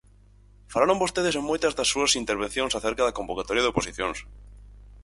[0.73, 4.17] Falaron vostedes en moitas das súas intervencións acerca da convocatoria de oposicións.